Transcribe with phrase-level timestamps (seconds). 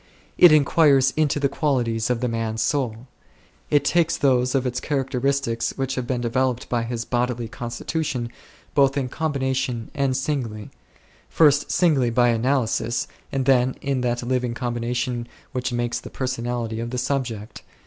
[0.35, 3.05] It inquires into the qualities of the man's soul.
[3.69, 8.31] It takes those of its characteristics which have been developed by his bodily constitution,
[8.73, 10.71] both in combination and singly;
[11.29, 16.89] first singly, by analysis, and then in that living combination which makes the personality of
[16.89, 17.61] the subject.